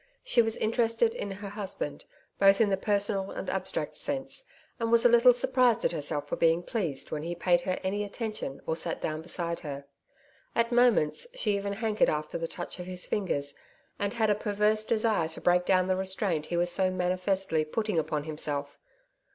She 0.23 0.41
was 0.41 0.55
interested 0.57 1.13
in 1.13 1.29
her 1.29 1.49
husband 1.49 2.05
both 2.39 2.59
in 2.59 2.69
the 2.71 2.75
personal 2.75 3.29
and 3.29 3.51
abstract 3.51 3.95
sense, 3.97 4.43
and 4.79 4.91
was 4.91 5.05
a 5.05 5.09
little 5.09 5.31
surprised 5.31 5.85
at 5.85 5.91
herself 5.91 6.27
for 6.27 6.35
being 6.37 6.63
pleased 6.63 7.11
when 7.11 7.21
he 7.21 7.35
paid 7.35 7.61
her 7.61 7.79
any 7.83 8.03
attention 8.03 8.61
or 8.65 8.75
sat 8.75 8.99
down 8.99 9.21
beside 9.21 9.59
her. 9.59 9.85
At 10.55 10.71
moments, 10.71 11.27
she 11.35 11.55
even 11.55 11.73
hankered 11.73 12.09
after 12.09 12.39
the 12.39 12.47
touch 12.47 12.79
of 12.79 12.87
his 12.87 13.05
fingers, 13.05 13.53
and 13.99 14.15
had 14.15 14.31
a 14.31 14.33
perverse 14.33 14.85
desire 14.85 15.27
to 15.27 15.39
break 15.39 15.65
down 15.67 15.85
the 15.87 15.95
restraint 15.95 16.47
he 16.47 16.57
was 16.57 16.71
so 16.71 16.89
manifestly 16.89 17.63
putting 17.63 17.99
upon 17.99 18.23
himself. 18.23 18.79